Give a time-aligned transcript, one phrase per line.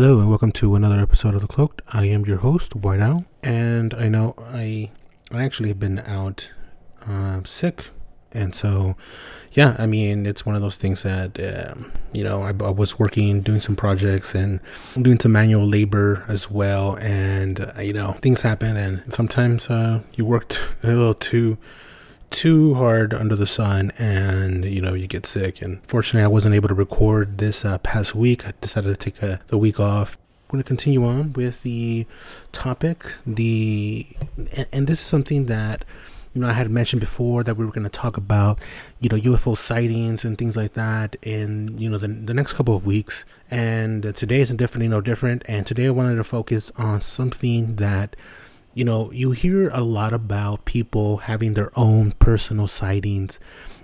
[0.00, 1.82] Hello and welcome to another episode of The Cloaked.
[1.88, 4.92] I am your host, White Owl, and I know I
[5.32, 6.50] I actually have been out
[7.04, 7.90] uh, sick,
[8.30, 8.94] and so
[9.50, 13.00] yeah, I mean it's one of those things that um, you know I, I, was
[13.00, 14.60] working, doing some projects, and
[15.02, 20.02] doing some manual labor as well, and uh, you know things happen, and sometimes uh,
[20.14, 21.58] you worked a little too
[22.30, 25.62] too hard under the sun and you know you get sick.
[25.62, 28.46] And fortunately i wasn't able to record this uh, past week.
[28.46, 30.16] I decided to take a, the week off.
[30.16, 32.06] I'm going to continue on with the
[32.52, 33.14] topic.
[33.26, 34.06] The
[34.56, 35.84] and, and this is something that
[36.34, 38.58] you know i had mentioned before that we were going to talk about
[39.00, 42.76] you know ufo sightings and things like that in you know the, the next couple
[42.76, 43.24] of weeks.
[43.50, 45.42] And uh, today is definitely no different.
[45.46, 48.14] And today i wanted to focus on something that
[48.78, 53.40] you know, you hear a lot about people having their own personal sightings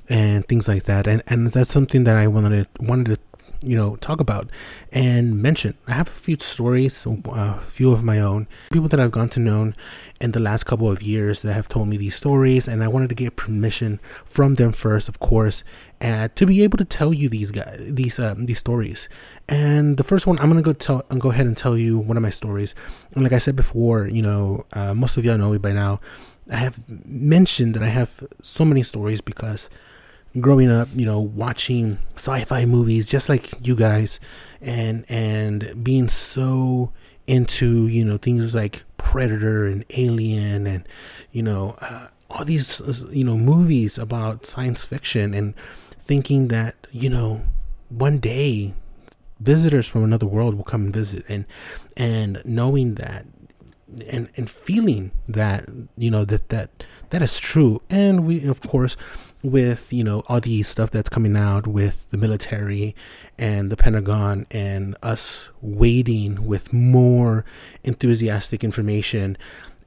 [0.08, 3.18] and things like that, and and that's something that I wanted wanted to
[3.64, 4.50] you know talk about
[4.92, 5.76] and mention.
[5.86, 9.40] I have a few stories, a few of my own, people that I've gone to
[9.40, 9.72] know
[10.20, 13.08] in the last couple of years that have told me these stories, and I wanted
[13.10, 15.64] to get permission from them first, of course,
[16.00, 19.08] to be able to tell you these guys these um, these stories.
[19.48, 22.16] And the first one, I'm gonna go tell and go ahead and tell you one
[22.16, 22.74] of my stories.
[23.14, 26.00] And like I said before, you know, uh, most of y'all know me by now.
[26.50, 29.70] I have mentioned that I have so many stories because
[30.40, 34.20] growing up, you know, watching sci-fi movies just like you guys
[34.60, 36.92] and and being so
[37.26, 40.86] into, you know, things like Predator and Alien and
[41.32, 45.54] you know, uh, all these you know, movies about science fiction and
[45.90, 47.42] thinking that, you know,
[47.88, 48.74] one day
[49.40, 51.44] visitors from another world will come and visit and
[51.96, 53.26] and knowing that
[54.08, 56.70] and and feeling that you know that that
[57.10, 57.80] that is true.
[57.90, 58.96] And we of course
[59.44, 62.96] with you know all the stuff that's coming out with the military
[63.38, 67.44] and the Pentagon and us waiting with more
[67.84, 69.36] enthusiastic information.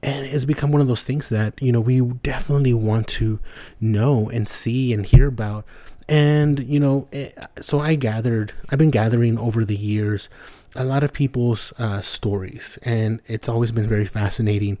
[0.00, 3.40] And it's become one of those things that you know we definitely want to
[3.80, 5.66] know and see and hear about.
[6.08, 7.30] And you know eh,
[7.60, 10.30] so i gathered i've been gathering over the years
[10.74, 12.78] a lot of people's uh, stories.
[12.82, 14.78] And it's always been very fascinating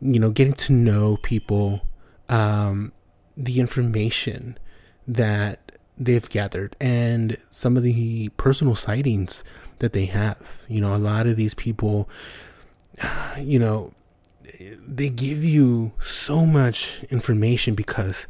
[0.00, 1.82] you know getting to know people
[2.28, 2.92] um,
[3.36, 4.58] the information
[5.06, 9.44] that they've gathered and some of the personal sightings
[9.78, 10.64] that they have.
[10.68, 12.08] You know, a lot of these people,
[13.38, 13.92] you know,
[14.86, 18.26] they give you so much information because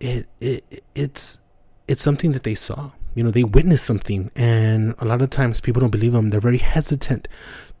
[0.00, 1.38] it, it it's
[1.86, 2.90] it's something that they saw.
[3.14, 6.28] You know, they witnessed something, and a lot of times people don't believe them.
[6.28, 7.26] They're very hesitant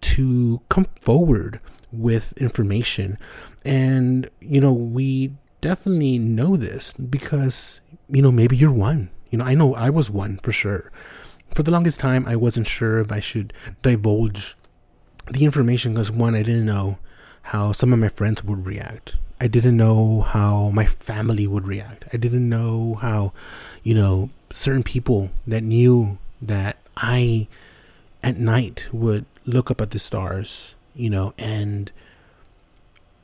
[0.00, 1.60] to come forward
[1.92, 3.18] with information,
[3.64, 9.10] and you know, we definitely know this because, you know, maybe you're one.
[9.30, 10.90] You know, I know I was one for sure.
[11.54, 13.52] For the longest time, I wasn't sure if I should
[13.82, 14.56] divulge
[15.30, 16.98] the information because, one, I didn't know
[17.42, 19.16] how some of my friends would react.
[19.40, 22.04] I didn't know how my family would react.
[22.12, 23.32] I didn't know how,
[23.82, 27.48] you know, certain people that knew that I
[28.22, 31.90] at night would look up at the stars, you know, and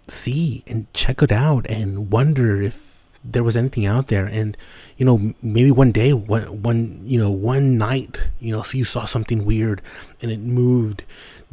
[0.08, 4.26] see and check it out and wonder if there was anything out there.
[4.26, 4.56] And
[4.96, 8.84] you know maybe one day one one you know one night you know so you
[8.84, 9.82] saw something weird
[10.22, 11.02] and it moved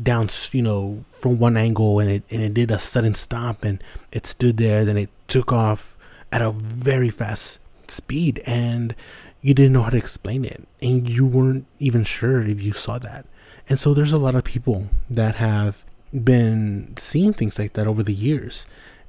[0.02, 3.84] down you know from one angle and it and it did a sudden stop and
[4.12, 5.98] it stood there then it took off
[6.32, 8.96] at a very fast speed and
[9.42, 12.98] you didn't know how to explain it and you weren't even sure if you saw
[13.00, 13.26] that.
[13.68, 18.04] And so there's a lot of people that have been seeing things like that over
[18.04, 18.66] the years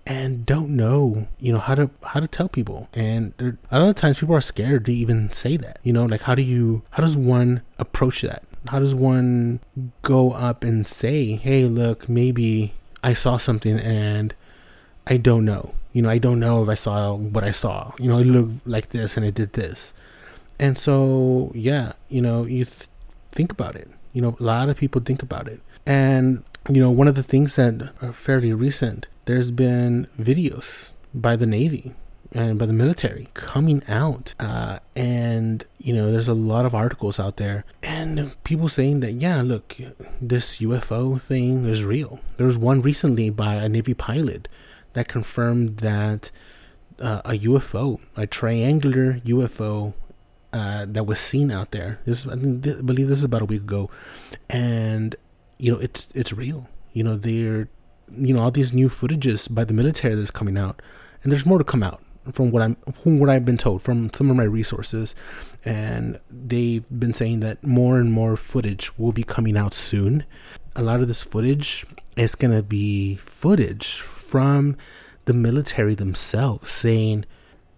[0.07, 2.89] and don't know you know how to how to tell people.
[2.93, 6.23] And a lot of times people are scared to even say that you know like
[6.23, 8.43] how do you how does one approach that?
[8.69, 9.61] How does one
[10.03, 14.35] go up and say hey look maybe i saw something and
[15.07, 15.75] i don't know.
[15.93, 17.93] You know i don't know if i saw what i saw.
[17.99, 19.93] You know it looked like this and it did this.
[20.59, 22.89] And so yeah you know you th-
[23.31, 23.89] think about it.
[24.13, 25.61] You know a lot of people think about it.
[25.87, 31.37] And you know, one of the things that are fairly recent, there's been videos by
[31.37, 31.95] the Navy
[32.31, 34.33] and by the military coming out.
[34.39, 39.13] Uh, and, you know, there's a lot of articles out there and people saying that,
[39.13, 39.77] yeah, look,
[40.21, 42.21] this UFO thing is real.
[42.37, 44.49] There was one recently by a Navy pilot
[44.93, 46.31] that confirmed that
[47.01, 49.95] uh, a UFO, a triangular UFO,
[50.53, 51.99] uh, that was seen out there.
[52.05, 53.91] This, I, I believe, this is about a week ago,
[54.51, 55.17] and
[55.63, 56.69] you know, it's it's real.
[56.93, 57.69] You know, they're,
[58.11, 60.83] you know, all these new footages by the military that's coming out,
[61.23, 64.13] and there's more to come out from what I'm from what I've been told from
[64.13, 65.15] some of my resources,
[65.65, 70.25] and they've been saying that more and more footage will be coming out soon.
[70.75, 71.87] A lot of this footage
[72.17, 74.77] is gonna be footage from
[75.27, 77.25] the military themselves saying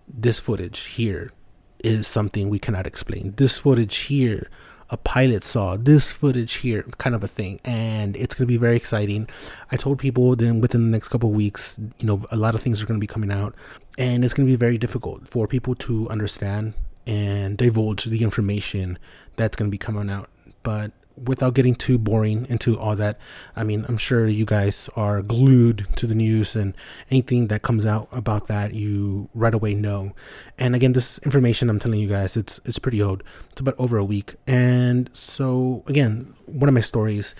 [0.09, 1.33] this footage here
[1.81, 3.35] is something we cannot explain.
[3.37, 4.49] This footage here,
[4.91, 8.57] a pilot saw this footage here, kind of a thing, and it's going to be
[8.57, 9.29] very exciting.
[9.73, 12.83] I told people then within the next couple weeks, you know, a lot of things
[12.83, 13.55] are going to be coming out,
[13.99, 16.75] and it's going to be very difficult for people to understand
[17.07, 18.99] and divulge the information
[19.37, 20.29] that's going to be coming out.
[20.63, 23.19] But without getting too boring into all that,
[23.55, 26.75] I mean, I'm sure you guys are glued to the news and
[27.11, 30.13] anything that comes out about that, you right away know.
[30.59, 33.23] And again, this information I'm telling you guys, it's it's pretty old.
[33.51, 34.35] It's about over a week.
[34.47, 37.35] And so again, one of my stories,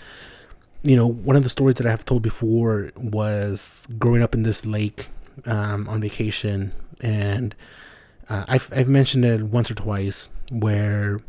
[0.83, 4.43] you know, one of the stories that I have told before was growing up in
[4.43, 5.07] this lake
[5.45, 7.55] um, on vacation, and
[8.29, 11.19] uh, I've I've mentioned it once or twice where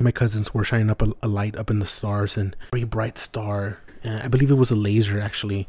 [0.00, 2.84] my cousins were shining up a, a light up in the stars and a very
[2.84, 3.80] bright star.
[4.04, 5.68] Uh, I believe it was a laser actually.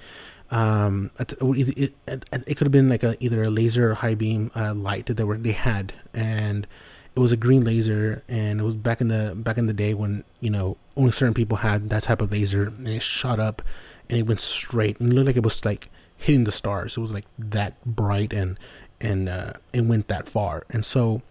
[0.52, 4.16] Um, it, it, it, it could have been like a either a laser or high
[4.16, 6.68] beam uh, light that they were they had, and
[7.16, 9.94] it was a green laser, and it was back in the back in the day
[9.94, 13.64] when you know only certain people had that type of laser, and it shot up,
[14.10, 16.96] and it went straight, and looked like it was like hitting the stars.
[16.96, 18.60] It was like that bright, and
[19.02, 21.24] and uh, it went that far, and so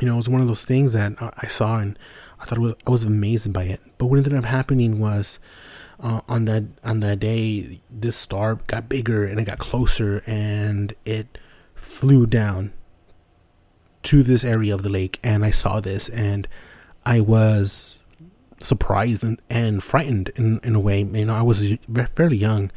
[0.00, 1.98] you know, it was one of those things that I saw and
[2.40, 3.80] I thought was, I was amazed by it.
[3.98, 5.38] But what ended up happening was
[6.00, 10.94] uh, on that on that day, this star got bigger and it got closer and
[11.04, 11.38] it
[11.74, 12.72] flew down
[14.04, 16.48] to this area of the lake, and I saw this and
[17.06, 18.02] I was
[18.60, 21.02] surprised and, and frightened in, in a way.
[21.02, 21.76] You know, I was
[22.14, 22.70] fairly young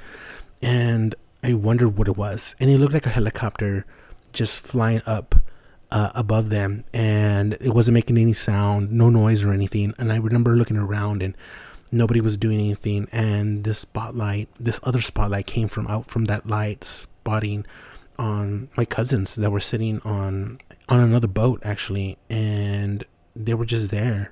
[0.61, 2.55] and I wondered what it was.
[2.59, 3.85] And it looked like a helicopter
[4.33, 5.35] just flying up
[5.91, 9.93] uh, above them and it wasn't making any sound, no noise or anything.
[9.97, 11.35] And I remember looking around and
[11.91, 13.07] nobody was doing anything.
[13.11, 17.65] And this spotlight, this other spotlight came from out from that light spotting
[18.17, 23.03] on my cousins that were sitting on on another boat actually and
[23.35, 24.31] they were just there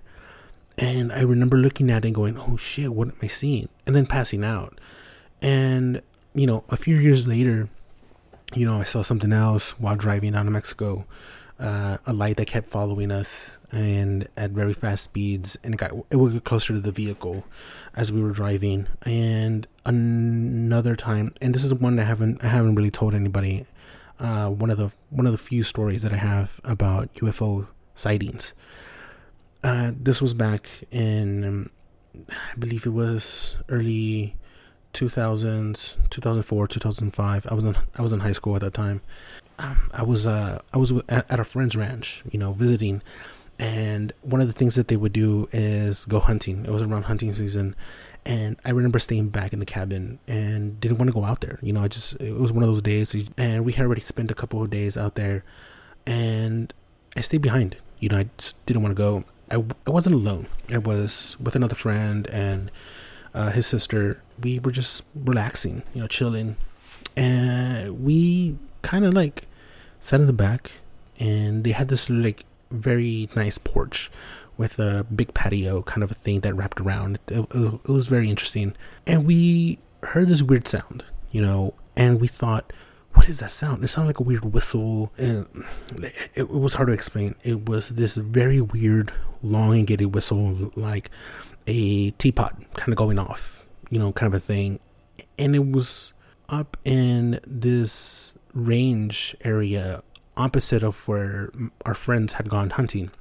[0.77, 3.95] and i remember looking at it and going oh shit what am i seeing and
[3.95, 4.79] then passing out
[5.41, 6.01] and
[6.33, 7.67] you know a few years later
[8.53, 11.05] you know i saw something else while driving out of mexico
[11.59, 15.91] uh, a light that kept following us and at very fast speeds and it got
[16.09, 17.45] it would get closer to the vehicle
[17.95, 18.87] as we were driving.
[19.03, 23.65] And another time and this is one I haven't I haven't really told anybody
[24.19, 28.53] uh, one of the one of the few stories that I have about UFO sightings.
[29.63, 31.69] Uh, this was back in um,
[32.29, 34.35] I believe it was early
[34.93, 39.01] 2000s 2004 2005 I was in I was in high school at that time
[39.59, 43.01] I was uh, I was at, at a friend's ranch, you know, visiting,
[43.59, 46.65] and one of the things that they would do is go hunting.
[46.65, 47.75] It was around hunting season,
[48.25, 51.59] and I remember staying back in the cabin and didn't want to go out there.
[51.61, 54.31] You know, I just it was one of those days, and we had already spent
[54.31, 55.43] a couple of days out there,
[56.05, 56.73] and
[57.15, 57.77] I stayed behind.
[57.99, 59.23] You know, I just didn't want to go.
[59.51, 60.47] I, I wasn't alone.
[60.69, 62.71] I was with another friend and
[63.33, 64.21] uh, his sister.
[64.41, 66.55] We were just relaxing, you know, chilling,
[67.15, 69.47] and we kind of like
[70.03, 70.69] sat in the back
[71.17, 74.11] and they had this like very nice porch
[74.57, 77.19] with a big patio kind of a thing that wrapped around.
[77.29, 78.75] It, it, was very interesting.
[79.07, 82.73] And we heard this weird sound, you know, and we thought,
[83.13, 83.81] what is that sound?
[83.81, 85.13] It sounded like a weird whistle.
[85.17, 85.47] And
[86.35, 87.35] it, was hard to explain.
[87.41, 91.09] It was this very weird, elongated whistle, like
[91.65, 94.81] a teapot kind of going off, you know, kind of a thing.
[95.37, 96.11] And it was
[96.49, 100.03] up in this range area
[100.35, 101.51] opposite of where
[101.85, 103.11] our friends had gone hunting.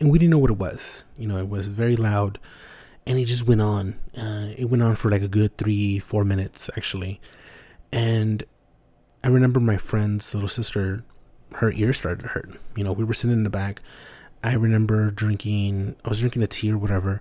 [0.00, 1.04] And we didn't know what it was.
[1.16, 2.38] You know, it was very loud
[3.06, 3.98] and it just went on.
[4.16, 7.20] Uh, it went on for like a good three, four minutes actually.
[7.92, 8.44] And
[9.24, 11.04] I remember my friend's little sister,
[11.54, 12.50] her ear started to hurt.
[12.76, 13.82] You know, we were sitting in the back.
[14.44, 17.20] I remember drinking, I was drinking a tea or whatever,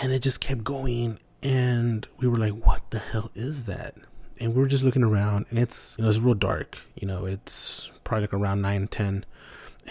[0.00, 1.18] and it just kept going.
[1.42, 3.94] And we were like, what the hell is that?
[4.40, 6.78] And we were just looking around, and it's you know it's real dark.
[6.94, 9.24] You know, it's probably like around nine ten,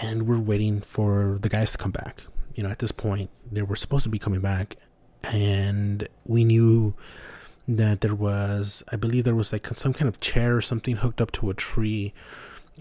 [0.01, 2.23] and we're waiting for the guys to come back.
[2.55, 4.75] You know, at this point, they were supposed to be coming back,
[5.31, 6.95] and we knew
[7.67, 11.21] that there was, I believe, there was like some kind of chair or something hooked
[11.21, 12.13] up to a tree.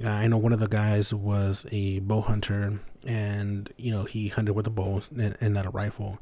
[0.03, 4.29] Uh, I know one of the guys was a bow hunter, and you know he
[4.29, 6.19] hunted with a bow and, and not a rifle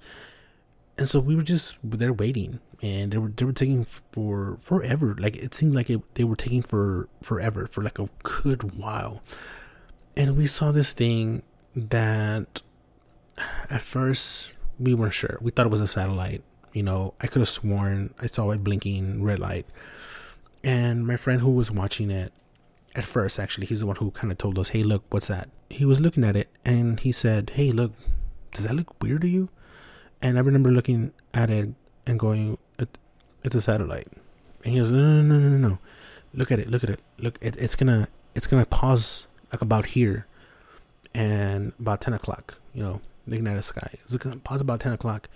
[0.97, 5.17] and so we were just there waiting and they were they were taking for forever.
[5.19, 9.23] Like it seemed like it, they were taking for forever for like a good while.
[10.17, 11.43] And we saw this thing
[11.75, 12.63] that
[13.69, 15.39] at first we weren't sure.
[15.41, 17.15] We thought it was a satellite you know.
[17.21, 19.67] I could have sworn i saw it blinking red light.
[20.63, 22.33] And my friend who was watching it
[22.95, 25.49] at first actually he's the one who kind of told us hey look what's that?
[25.71, 27.93] He was looking at it and he said hey look
[28.53, 29.49] does that look weird to you
[30.23, 31.71] and I remember looking at it
[32.07, 32.59] and going,
[33.45, 34.09] "It's a satellite."
[34.65, 35.79] And he goes, "No, no, no, no, no!
[36.33, 36.71] Look at it!
[36.71, 37.01] Look at it!
[37.19, 37.39] Look!
[37.41, 40.27] It, it's gonna, it's gonna pause like about here,
[41.15, 42.59] and about ten o'clock.
[42.73, 43.91] You know, looking at the sky.
[43.93, 45.29] It's gonna pause about ten o'clock,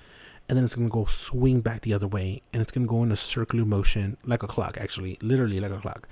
[0.49, 3.13] and then it's gonna go swing back the other way, and it's gonna go in
[3.13, 6.09] a circular motion like a clock, actually, literally like a clock.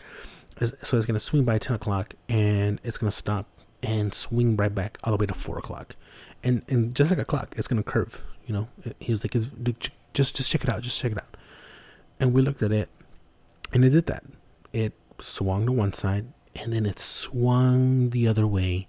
[0.82, 3.46] So it's gonna swing by ten o'clock, and it's gonna stop
[3.82, 5.94] and swing right back all the way to four o'clock,
[6.46, 8.68] and and just like a clock, it's gonna curve you know,
[9.00, 11.36] he was like, just just check it out, just check it out.
[12.18, 12.88] And we looked at it,
[13.72, 14.24] and it did that.
[14.72, 18.86] It swung to one side, and then it swung the other way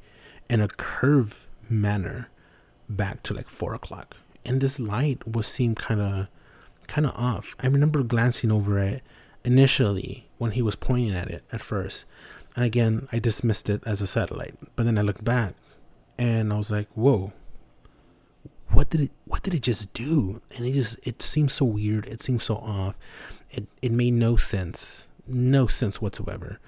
[0.49, 2.29] in a curve manner
[2.87, 4.15] back to like four o'clock.
[4.45, 6.27] And this light was seemed kind of
[6.85, 7.55] kind of off.
[7.59, 9.01] I remember glancing over it
[9.43, 12.05] initially when he was pointing at it at first.
[12.55, 14.55] And again, I dismissed it as a satellite.
[14.75, 15.55] But then I looked back
[16.17, 17.33] and I was like, whoa,
[18.77, 20.39] what did it what did it just do?
[20.55, 22.05] And it just it seems so weird.
[22.05, 22.96] It seems so off.
[23.50, 25.07] It it made no sense.
[25.25, 26.60] No sense whatsoever.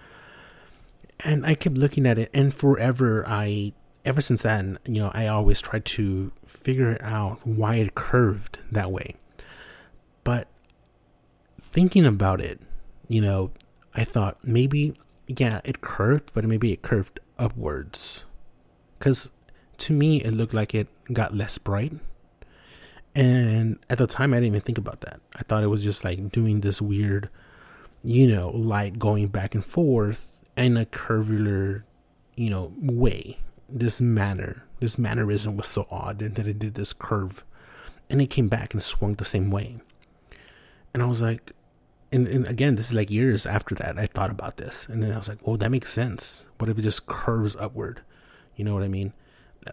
[1.24, 3.74] And i kept looking at it and forever i
[4.06, 8.92] ever since then you know i always tried to figure out why it curved that
[8.92, 9.16] way.
[10.24, 10.48] But
[11.62, 12.60] thinking about it
[13.08, 13.52] you know
[13.94, 14.96] i thought maybe
[15.28, 18.26] yeah it curved but maybe it curved upwards.
[18.98, 19.30] Because
[19.80, 21.94] to me it looked like it got less bright.
[23.16, 25.20] And at the time, I didn't even think about that.
[25.36, 27.30] I thought it was just like doing this weird,
[28.04, 31.84] you know, light going back and forth in a curvular,
[32.36, 33.40] you know, way.
[33.68, 37.44] This manner, this mannerism was so odd and that it did this curve.
[38.10, 39.80] And it came back and swung the same way.
[40.94, 41.52] And I was like,
[42.12, 44.88] and, and again, this is like years after that, I thought about this.
[44.90, 46.46] And then I was like, oh, that makes sense.
[46.58, 48.02] What if it just curves upward?
[48.56, 49.14] You know what I mean?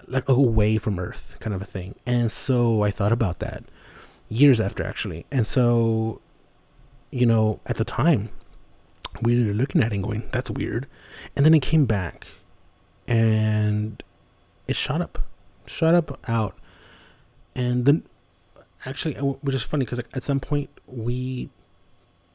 [0.06, 1.94] Like away from Earth, kind of a thing.
[2.06, 3.64] And so I thought about that
[4.28, 5.26] years after, actually.
[5.30, 6.20] And so,
[7.10, 8.30] you know, at the time,
[9.22, 10.86] we were looking at it and going, "That's weird,"
[11.34, 12.26] and then it came back,
[13.08, 14.02] and
[14.68, 15.18] it shot up,
[15.64, 16.54] shot up out,
[17.54, 18.02] and then
[18.84, 21.48] actually, which is funny because at some point we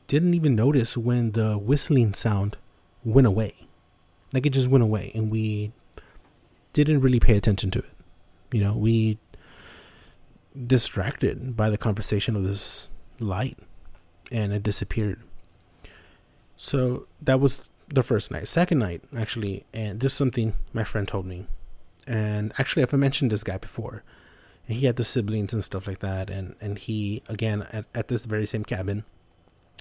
[0.08, 2.58] didn't even notice when the whistling sound
[3.04, 3.68] went away,
[4.34, 5.72] like it just went away, and we
[6.74, 7.94] didn't really pay attention to it.
[8.52, 9.18] You know, we
[10.68, 13.58] distracted by the conversation of this light
[14.32, 15.22] and it disappeared.
[16.56, 18.48] So that was the first night.
[18.48, 21.48] Second night, actually, and this is something my friend told me.
[22.08, 24.04] And actually, I've mentioned this guy before.
[24.68, 26.30] And he had the siblings and stuff like that.
[26.30, 29.04] And, and he, again, at, at this very same cabin,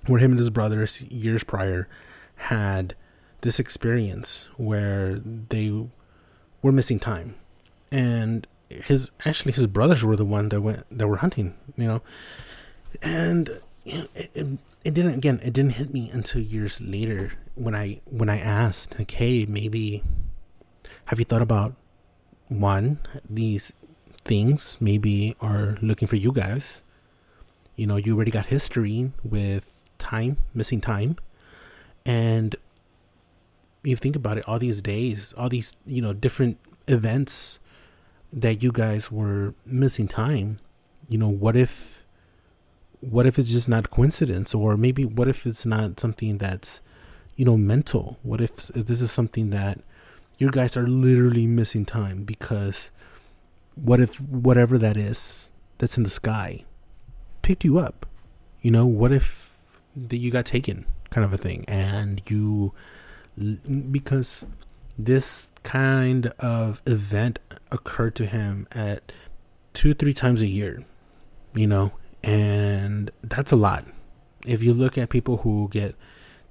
[0.07, 1.89] where him and his brothers years prior
[2.37, 2.95] had
[3.43, 5.87] this experience where they
[6.63, 7.35] were missing time,
[7.91, 12.03] and his actually his brothers were the one that went that were hunting, you know,
[13.03, 13.51] and
[13.85, 17.75] you know, it, it, it didn't again it didn't hit me until years later when
[17.75, 20.03] I when I asked like hey maybe
[21.07, 21.75] have you thought about
[22.49, 23.73] one these
[24.25, 26.83] things maybe are looking for you guys?
[27.77, 31.17] You know you already got history with time missing time.
[32.07, 32.57] And
[33.83, 37.59] you think about it, all these days, all these you know different events
[38.33, 40.61] that you guys were missing time.
[41.09, 42.07] You know, what if,
[43.01, 46.81] what if it's just not coincidence, or maybe what if it's not something that's,
[47.37, 48.19] you know, mental?
[48.23, 49.81] What if this is something that
[50.39, 52.91] you guys are literally missing time because,
[53.75, 56.65] what if whatever that is that's in the sky
[57.43, 58.07] picked you up?
[58.61, 62.73] You know, what if that you got taken, kind of a thing, and you
[63.91, 64.45] because
[64.99, 67.39] this kind of event
[67.71, 69.13] occurred to him at
[69.73, 70.85] two three times a year
[71.55, 73.85] you know and that's a lot
[74.47, 75.95] if you look at people who get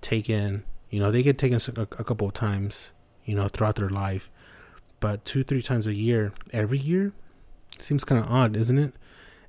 [0.01, 0.63] taken.
[0.89, 2.91] You know, they get taken a, a couple of times.
[3.25, 4.31] You know, throughout their life,
[4.99, 7.13] but two, three times a year, every year,
[7.77, 8.93] seems kind of odd, isn't it?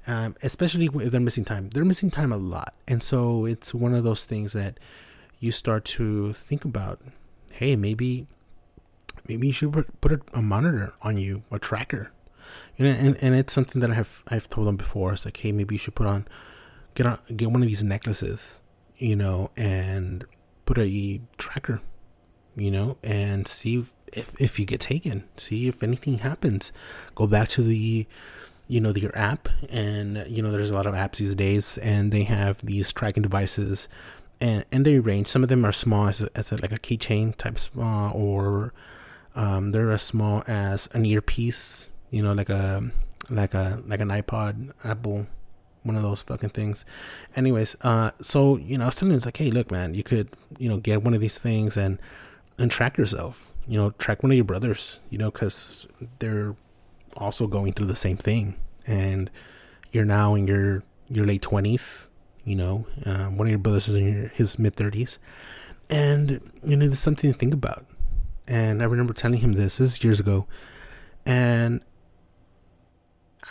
[0.07, 1.71] Um, especially if they're missing time.
[1.71, 4.79] They're missing time a lot, and so it's one of those things that
[5.39, 7.01] you start to think about.
[7.61, 8.26] Hey, maybe,
[9.29, 12.11] maybe you should put, a, a monitor on you, a tracker.
[12.79, 15.12] You know, and, and it's something that I have I've told them before.
[15.12, 16.26] It's like, hey, maybe you should put on,
[16.95, 18.62] get on, get one of these necklaces,
[18.97, 20.25] you know, and
[20.64, 21.83] put a tracker,
[22.57, 26.73] you know, and see if if you get taken, see if anything happens.
[27.14, 28.07] Go back to the
[28.69, 32.11] you know your app and you know there's a lot of apps these days and
[32.11, 33.88] they have these tracking devices
[34.41, 37.35] and and they range some of them are small as, as a, like a keychain
[37.37, 38.73] type small or
[39.35, 42.91] um, they're as small as an earpiece you know like a
[43.29, 45.27] like a like an ipod apple
[45.83, 46.85] one of those fucking things
[47.37, 50.29] anyways uh so you know it's like hey look man you could
[50.59, 51.99] you know get one of these things and
[52.59, 55.87] and track yourself you know track one of your brothers you know because
[56.19, 56.55] they're
[57.17, 58.57] also going through the same thing,
[58.87, 59.31] and
[59.91, 62.07] you're now in your your late twenties.
[62.50, 65.21] You know, um, one of your brothers is in your, his mid thirties,
[65.88, 67.87] and you know, there's something to think about.
[68.49, 69.76] And I remember telling him this.
[69.76, 70.49] This is years ago,
[71.25, 71.80] and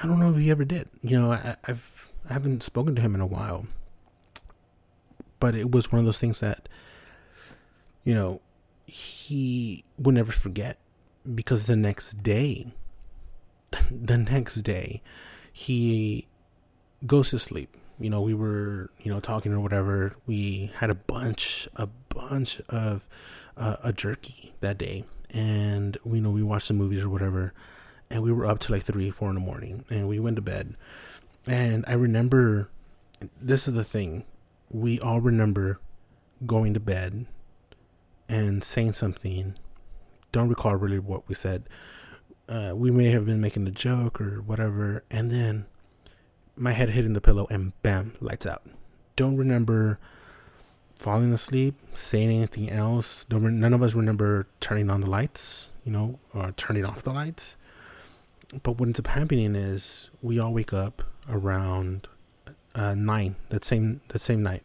[0.01, 0.89] I don't know if he ever did.
[1.01, 3.67] You know, I, I've I haven't spoken to him in a while,
[5.39, 6.67] but it was one of those things that,
[8.03, 8.41] you know,
[8.85, 10.77] he would never forget
[11.33, 12.73] because the next day
[13.91, 15.01] the next day,
[15.53, 16.27] he
[17.05, 17.75] goes to sleep.
[17.99, 20.15] You know, we were, you know, talking or whatever.
[20.25, 23.09] We had a bunch, a bunch of
[23.57, 27.53] uh, a jerky that day, and you know we watched the movies or whatever,
[28.09, 30.41] and we were up to like three, four in the morning, and we went to
[30.41, 30.75] bed.
[31.45, 32.69] And I remember,
[33.41, 34.25] this is the thing,
[34.71, 35.79] we all remember
[36.45, 37.25] going to bed
[38.27, 39.55] and saying something.
[40.31, 41.63] Don't recall really what we said,
[42.47, 45.65] uh, we may have been making a joke or whatever, and then
[46.59, 48.63] my head hitting the pillow and bam, lights out.
[49.15, 49.97] Don't remember
[50.95, 53.25] falling asleep, saying anything else.
[53.25, 57.01] Don't re- none of us remember turning on the lights, you know, or turning off
[57.01, 57.55] the lights.
[58.61, 62.07] But what ends up happening is we all wake up around
[62.75, 64.63] uh, nine that same that same night,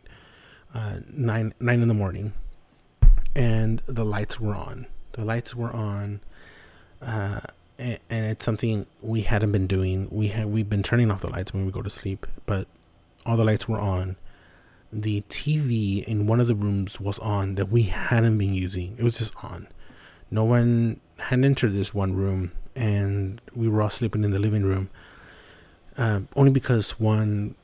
[0.75, 2.33] uh, nine nine in the morning,
[3.37, 4.87] and the lights were on.
[5.13, 6.21] The lights were on.
[7.01, 7.41] Uh,
[7.79, 10.09] and, it's something we hadn't been doing.
[10.11, 12.67] We had we've been turning off the lights when we go to sleep, but
[13.27, 14.17] all the lights were on.
[14.93, 18.95] The TV in one of the rooms was on that we hadn't been using.
[18.97, 19.67] It was just on.
[20.31, 24.63] No one had entered this one room, and we were all sleeping in the living
[24.63, 24.91] room.
[25.97, 27.55] Uh, only because one,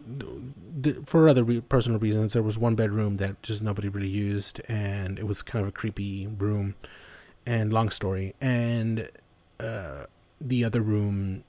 [1.05, 5.19] for other re- personal reasons, there was one bedroom that just nobody really used, and
[5.19, 6.75] it was kind of a creepy room.
[7.47, 9.09] And long story, and
[9.61, 10.07] uh,
[10.41, 11.45] the other room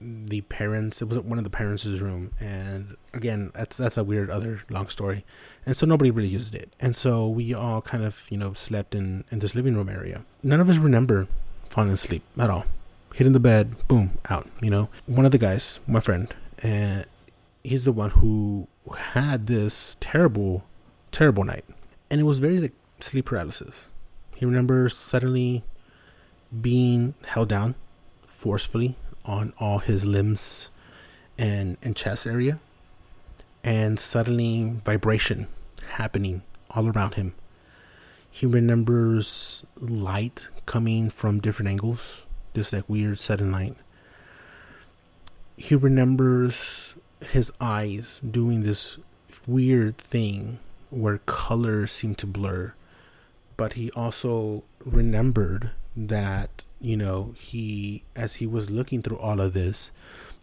[0.00, 4.30] the parents it was one of the parents' room and again that's that's a weird
[4.30, 5.24] other long story
[5.66, 8.94] and so nobody really used it and so we all kind of you know slept
[8.94, 10.24] in in this living room area.
[10.42, 11.26] None of us remember
[11.68, 12.64] falling asleep at all.
[13.14, 14.88] Hitting the bed boom out you know?
[15.06, 17.04] One of the guys my friend and
[17.64, 20.64] he's the one who had this terrible
[21.10, 21.64] terrible night
[22.10, 23.88] and it was very like sleep paralysis.
[24.36, 25.64] He remembers suddenly
[26.60, 27.74] being held down
[28.26, 30.68] forcefully on all his limbs
[31.36, 32.58] and, and chest area,
[33.62, 35.46] and suddenly vibration
[35.90, 37.34] happening all around him.
[38.30, 42.22] He remembers light coming from different angles,
[42.54, 43.76] this like weird sudden light.
[45.56, 48.98] He remembers his eyes doing this
[49.46, 52.74] weird thing where colors seem to blur,
[53.56, 55.72] but he also remembered
[56.06, 59.90] that you know he as he was looking through all of this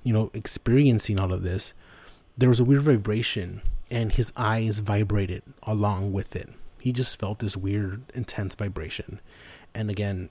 [0.03, 1.73] you know experiencing all of this
[2.37, 6.49] there was a weird vibration and his eyes vibrated along with it.
[6.79, 9.19] He just felt this weird intense vibration.
[9.73, 10.29] And again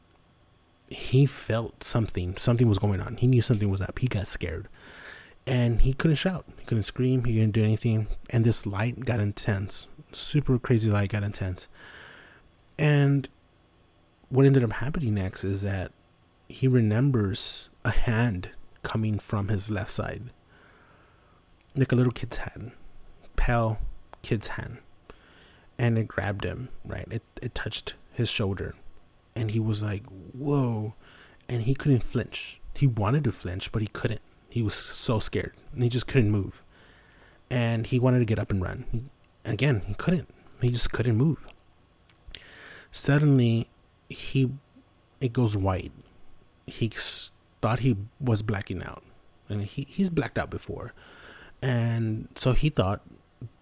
[0.88, 3.16] he felt something something was going on.
[3.16, 3.98] He knew something was up.
[3.98, 4.68] He got scared.
[5.46, 6.44] And he couldn't shout.
[6.58, 7.24] He couldn't scream.
[7.24, 8.06] He couldn't do anything.
[8.30, 9.88] And this light got intense.
[10.12, 11.68] Super crazy light got intense.
[12.78, 13.28] And
[14.34, 15.92] what ended up happening next is that
[16.48, 18.50] he remembers a hand
[18.82, 20.24] coming from his left side,
[21.76, 22.72] like a little kid's hand,
[23.36, 23.78] pale
[24.22, 24.78] kid's hand,
[25.78, 26.68] and it grabbed him.
[26.84, 28.74] Right, it it touched his shoulder,
[29.36, 30.94] and he was like, "Whoa!"
[31.48, 32.60] and he couldn't flinch.
[32.74, 34.22] He wanted to flinch, but he couldn't.
[34.50, 36.64] He was so scared, and he just couldn't move.
[37.50, 38.86] And he wanted to get up and run.
[38.90, 39.04] He,
[39.44, 40.28] again, he couldn't.
[40.60, 41.46] He just couldn't move.
[42.90, 43.68] suddenly
[44.14, 44.50] he
[45.20, 45.92] it goes white.
[46.66, 46.90] He
[47.60, 49.02] thought he was blacking out,
[49.48, 50.92] and he he's blacked out before,
[51.62, 53.02] and so he thought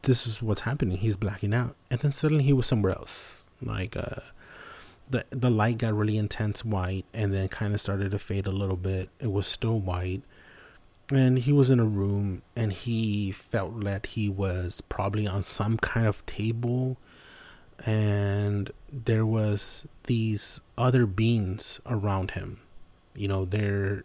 [0.03, 0.99] this is what's happening.
[0.99, 3.45] He's blacking out, and then suddenly he was somewhere else.
[3.61, 4.21] Like uh,
[5.11, 8.53] the the light got really intense white, and then kind of started to fade a
[8.53, 9.11] little bit.
[9.21, 10.23] It was still white,
[11.11, 15.77] and he was in a room, and he felt that he was probably on some
[15.77, 16.97] kind of table,
[17.85, 22.61] and there was these other beings around him.
[23.15, 24.01] You know, they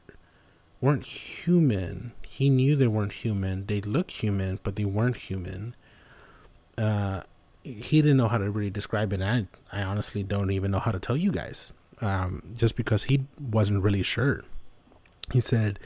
[0.81, 2.13] weren't human.
[2.27, 3.65] He knew they weren't human.
[3.65, 5.75] They looked human, but they weren't human.
[6.77, 7.21] Uh,
[7.63, 9.21] he didn't know how to really describe it.
[9.21, 13.25] I, I honestly don't even know how to tell you guys, um, just because he
[13.39, 14.43] wasn't really sure.
[15.31, 15.79] He said,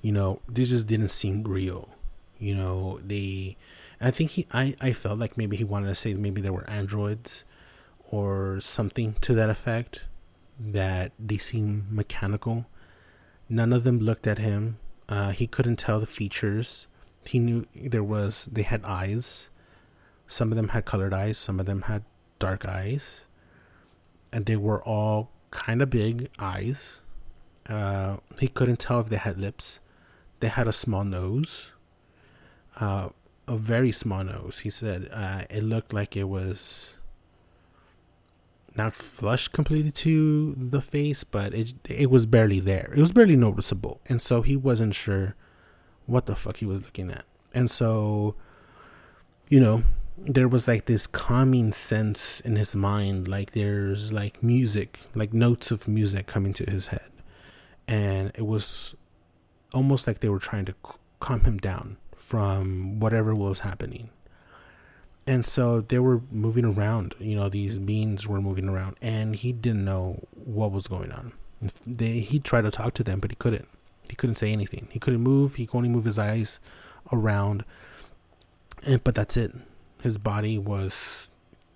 [0.00, 1.90] you know, this just didn't seem real.
[2.38, 3.56] You know, they,
[4.00, 6.68] I think he, I, I felt like maybe he wanted to say maybe there were
[6.68, 7.44] androids
[8.10, 10.06] or something to that effect,
[10.58, 12.66] that they seem mechanical.
[13.48, 14.78] None of them looked at him.
[15.08, 16.86] Uh, he couldn't tell the features.
[17.24, 19.50] He knew there was, they had eyes
[20.30, 22.04] some of them had colored eyes, some of them had
[22.38, 23.26] dark eyes,
[24.32, 27.00] and they were all kind of big eyes.
[27.68, 29.80] Uh, he couldn't tell if they had lips.
[30.38, 31.72] They had a small nose,
[32.78, 33.08] uh,
[33.46, 34.60] a very small nose.
[34.60, 36.96] He said uh, it looked like it was
[38.76, 42.92] not flush completely to the face, but it it was barely there.
[42.96, 45.34] It was barely noticeable, and so he wasn't sure
[46.06, 47.24] what the fuck he was looking at.
[47.52, 48.34] And so,
[49.48, 49.84] you know,
[50.16, 55.70] there was like this calming sense in his mind like there's like music like notes
[55.70, 57.10] of music coming to his head
[57.88, 58.94] and it was
[59.72, 60.74] almost like they were trying to
[61.20, 64.10] calm him down from whatever was happening
[65.26, 69.52] and so they were moving around you know these beings were moving around and he
[69.52, 71.32] didn't know what was going on
[71.86, 73.68] they, he tried to talk to them but he couldn't
[74.08, 76.60] he couldn't say anything he couldn't move he could only move his eyes
[77.12, 77.64] around
[78.84, 79.52] and but that's it
[80.02, 81.28] his body was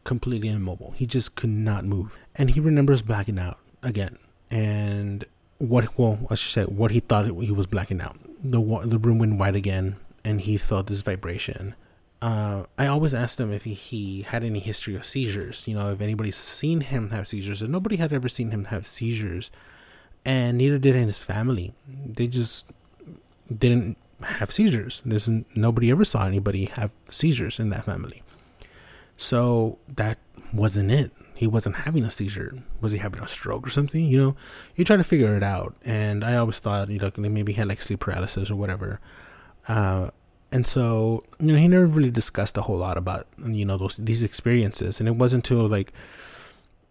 [0.05, 0.93] completely immobile.
[0.97, 2.19] He just could not move.
[2.35, 4.19] And he remembers blacking out again.
[4.51, 5.25] And
[5.59, 8.17] what, well, I should say, what he thought he was blacking out.
[8.43, 11.75] The, the room went white again, and he felt this vibration.
[12.23, 15.69] Uh, I always asked him if he, he, had any history of seizures.
[15.69, 18.87] You know, if anybody's seen him have seizures, and nobody had ever seen him have
[18.87, 19.51] seizures,
[20.25, 21.75] and neither did his family.
[21.87, 22.67] They just
[23.55, 25.03] didn't have seizures.
[25.05, 28.23] There's nobody ever saw anybody have seizures in that family.
[29.17, 30.19] So that
[30.53, 31.13] wasn't it.
[31.37, 32.63] He wasn't having a seizure.
[32.81, 34.05] Was he having a stroke or something?
[34.05, 34.37] You know,
[34.77, 35.75] you try to figure it out.
[35.85, 39.01] And I always thought, you know, maybe he had like sleep paralysis or whatever.
[39.69, 40.11] Uh,
[40.53, 43.97] and so, you know, he never really discussed a whole lot about, you know, those
[43.97, 45.01] these experiences.
[45.01, 45.93] And it wasn't until like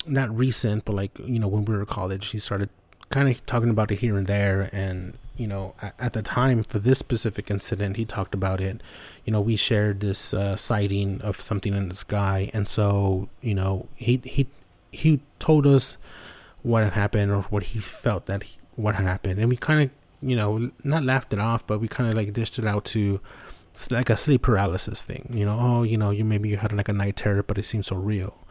[0.06, 2.70] not recent, but like, you know, when we were in college, he started
[3.10, 6.64] kind of talking about it here and there and you know, at, at, the time
[6.64, 8.82] for this specific incident, he talked about it.
[9.26, 13.56] You know, we shared this uh, sighting of something in the sky, and so you
[13.56, 14.48] know, he he
[14.92, 15.98] he told us
[16.62, 19.84] what had happened or what he felt that he, what had happened, and we kind
[19.84, 19.90] of
[20.24, 23.20] you know not laughed it off, but we kind of like dished it out to
[23.90, 25.30] like a sleep paralysis thing.
[25.34, 27.64] You know, oh, you know, you maybe you had like a night terror, but it
[27.64, 28.46] seems so real,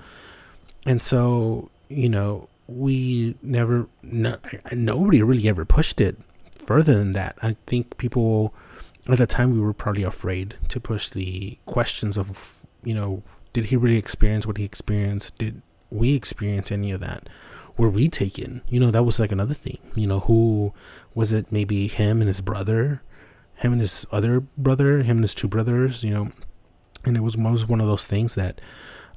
[0.87, 4.37] and so you know we never no,
[4.73, 6.17] nobody really ever pushed it
[6.57, 7.37] further than that.
[7.43, 8.55] I think people
[9.09, 13.67] at the time we were probably afraid to push the questions of, you know, did
[13.67, 15.37] he really experience what he experienced?
[15.39, 17.29] Did we experience any of that?
[17.77, 18.63] Were we taken?
[18.69, 19.79] You know, that was like another thing.
[19.95, 20.73] You know, who
[21.15, 21.51] was it?
[21.51, 23.03] Maybe him and his brother,
[23.57, 26.05] him and his other brother, him and his two brothers.
[26.05, 26.33] You know,
[27.05, 28.61] and it was, was one of those things that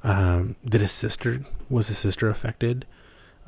[0.02, 2.86] um, did his sister was his sister affected?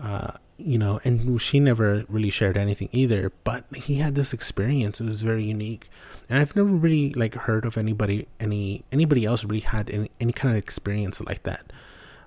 [0.01, 3.33] Uh, you know, and she never really shared anything either.
[3.45, 5.89] But he had this experience; it was very unique,
[6.29, 10.33] and I've never really like heard of anybody, any anybody else really had any, any
[10.33, 11.73] kind of experience like that,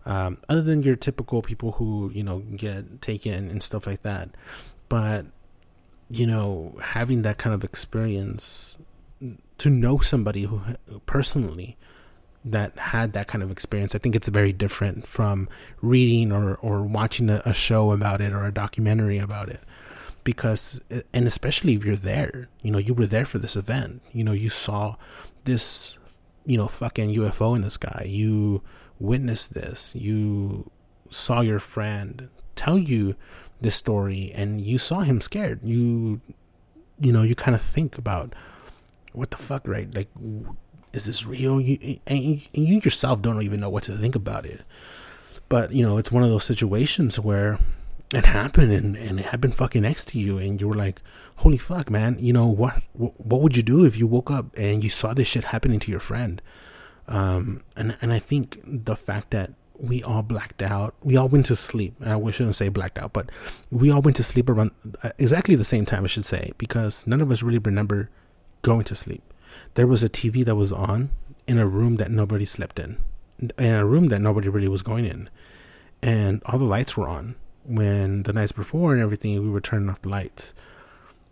[0.05, 4.29] um, other than your typical people who you know get taken and stuff like that.
[4.89, 5.25] But
[6.09, 8.77] you know, having that kind of experience
[9.57, 10.61] to know somebody who
[11.05, 11.77] personally
[12.43, 13.93] that had that kind of experience.
[13.93, 15.47] I think it's very different from
[15.81, 19.61] reading or, or watching a, a, show about it or a documentary about it.
[20.23, 20.81] Because,
[21.13, 24.31] and especially if you're there, you know, you were there for this event, you know,
[24.31, 24.95] you saw
[25.45, 25.97] this,
[26.45, 28.61] you know, fucking UFO in the sky, you
[29.01, 30.69] witnessed this, you
[31.09, 33.15] saw your friend tell you
[33.59, 35.59] this story and you saw him scared.
[35.63, 36.21] You,
[36.99, 38.33] you know, you kind of think about
[39.13, 39.93] what the fuck, right?
[39.93, 40.09] Like,
[40.93, 41.59] is this real?
[41.59, 44.61] You, and you yourself don't even know what to think about it.
[45.49, 47.59] But you know, it's one of those situations where
[48.13, 51.01] it happened and, and it happened fucking next to you and you were like
[51.37, 54.83] holy fuck man you know what what would you do if you woke up and
[54.83, 56.41] you saw this shit happening to your friend
[57.07, 61.45] um and and i think the fact that we all blacked out we all went
[61.45, 63.29] to sleep i shouldn't say blacked out but
[63.71, 64.71] we all went to sleep around
[65.03, 68.09] uh, exactly the same time i should say because none of us really remember
[68.61, 69.23] going to sleep.
[69.75, 71.11] There was a tv that was on
[71.47, 72.97] in a room that nobody slept in
[73.57, 75.29] in a room that nobody really was going in.
[76.01, 79.89] And all the lights were on when the nights before and everything we were turning
[79.89, 80.53] off the lights.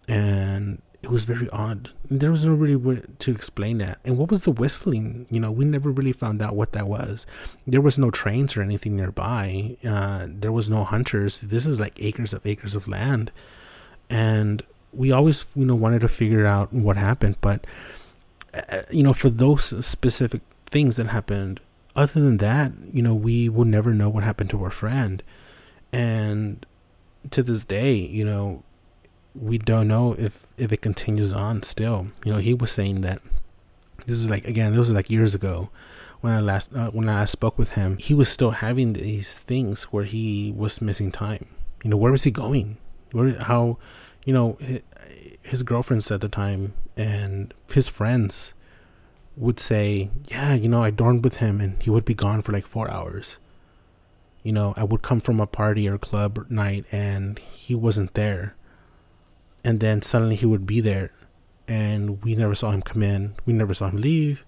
[0.08, 1.90] And it was very odd.
[2.10, 4.00] There was no really way to explain that.
[4.04, 5.28] And what was the whistling?
[5.30, 7.26] You know we never really found out what that was.
[7.66, 9.78] There was no trains or anything nearby.
[9.86, 11.40] Uh, there was no hunters.
[11.40, 13.32] This is like acres of acres of land.
[14.10, 17.38] And we always you know wanted to figure out what happened.
[17.40, 17.66] But
[18.54, 21.60] uh, you know for those specific things that happened
[21.96, 25.24] other than that you know we will never know what happened to our friend.
[25.94, 26.66] And
[27.32, 28.64] to this day, you know,
[29.36, 32.08] we don't know if if it continues on still.
[32.26, 33.22] You know, he was saying that
[34.06, 35.70] this is like again, this was like years ago
[36.22, 37.98] when I last uh, when I spoke with him.
[37.98, 41.48] He was still having these things where he was missing time.
[41.84, 42.78] You know, where was he going?
[43.12, 43.78] Where how,
[44.26, 44.58] you know,
[45.42, 48.54] his, girlfriends at the time and his friends
[49.38, 52.52] would say, "Yeah, you know, I dormed with him, and he would be gone for
[52.52, 53.38] like four hours."
[54.44, 58.56] you know, I would come from a party or club night and he wasn't there.
[59.70, 61.14] And then suddenly he would be there
[61.68, 63.36] and we never saw him come in.
[63.46, 64.44] We never saw him leave.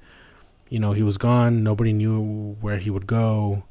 [0.68, 1.62] You know, he was gone.
[1.62, 3.66] Nobody knew where he would go.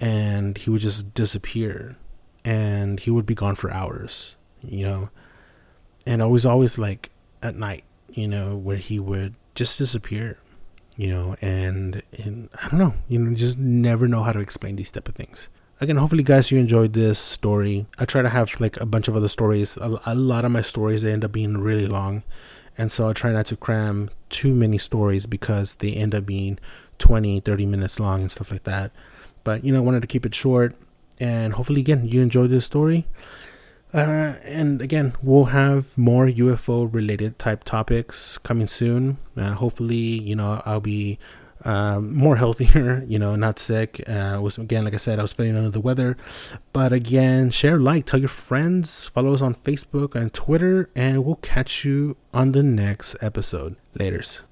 [0.00, 1.98] And he would just disappear.
[2.42, 5.10] And he would be gone for hours, you know.
[6.06, 7.10] And I was always like
[7.42, 10.38] at night, you know, where he would just disappear
[10.96, 14.76] you know, and, and I don't know, you know, just never know how to explain
[14.76, 15.48] these type of things.
[15.82, 17.86] Again, hopefully, guys, you enjoyed this story.
[17.98, 19.76] I try to have like a bunch of other stories.
[19.78, 22.22] A, a lot of my stories they end up being really long,
[22.78, 26.60] and so I try not to cram too many stories because they end up being
[26.98, 28.92] 20, 30 minutes long and stuff like that.
[29.42, 30.76] But you know, I wanted to keep it short,
[31.18, 33.08] and hopefully, again, you enjoyed this story.
[33.92, 39.18] Uh, and again, we'll have more UFO related type topics coming soon.
[39.36, 41.18] Uh, hopefully, you know, I'll be
[41.64, 44.02] um, more healthier, you know, not sick.
[44.08, 46.16] Uh, was again, like I said, I was feeling under the weather.
[46.72, 51.36] But again, share, like, tell your friends, follow us on Facebook and Twitter, and we'll
[51.36, 53.76] catch you on the next episode.
[53.98, 54.42] Laters.